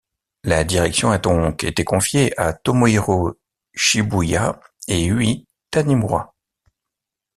La 0.43 0.63
direction 0.63 1.11
a 1.11 1.19
donc 1.19 1.63
été 1.63 1.83
confiée 1.83 2.33
à 2.39 2.53
Tomohiro 2.53 3.33
Shibuya 3.75 4.59
et 4.87 4.99
Yui 5.05 5.47
Tanimura. 5.69 6.33